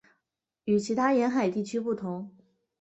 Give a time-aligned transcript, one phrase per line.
[0.65, 2.35] 与其他沿海地区不同。